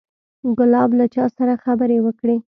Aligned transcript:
ګلاب 0.57 0.89
له 0.99 1.05
چا 1.13 1.25
سره 1.37 1.53
خبرې 1.63 1.97
وکړې. 2.05 2.37